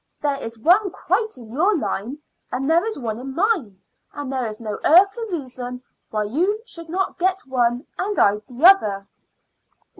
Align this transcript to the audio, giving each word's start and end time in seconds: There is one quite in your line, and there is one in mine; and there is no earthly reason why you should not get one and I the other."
There 0.19 0.37
is 0.41 0.57
one 0.57 0.89
quite 0.89 1.37
in 1.37 1.51
your 1.51 1.77
line, 1.77 2.17
and 2.51 2.67
there 2.67 2.83
is 2.87 2.97
one 2.97 3.19
in 3.19 3.35
mine; 3.35 3.79
and 4.13 4.33
there 4.33 4.47
is 4.47 4.59
no 4.59 4.79
earthly 4.83 5.29
reason 5.29 5.83
why 6.09 6.23
you 6.23 6.59
should 6.65 6.89
not 6.89 7.19
get 7.19 7.41
one 7.45 7.85
and 7.99 8.17
I 8.17 8.37
the 8.47 8.65
other." 8.65 9.07